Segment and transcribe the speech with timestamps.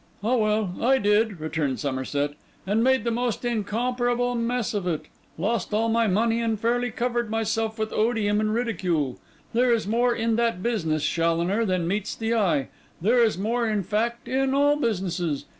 [0.23, 2.33] 'Ah, well, I did,' returned Somerset,
[2.65, 5.05] 'and made the most incomparable mess of it:
[5.37, 9.19] lost all my money and fairly covered myself with odium and ridicule.
[9.53, 12.69] There is more in that business, Challoner, than meets the eye;
[12.99, 15.45] there is more, in fact, in all businesses.